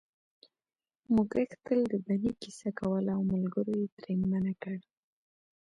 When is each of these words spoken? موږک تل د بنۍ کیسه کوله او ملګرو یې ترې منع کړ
موږک 1.13 1.51
تل 1.65 1.79
د 1.91 1.93
بنۍ 2.05 2.31
کیسه 2.43 2.69
کوله 2.79 3.11
او 3.17 3.21
ملګرو 3.33 3.73
یې 3.81 3.87
ترې 3.97 4.13
منع 4.29 4.53
کړ 4.63 4.77